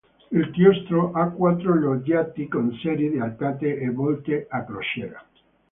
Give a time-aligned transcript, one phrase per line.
[0.31, 5.23] Il Chiostro ha quattro loggiati con serie di arcate e volte a crociera.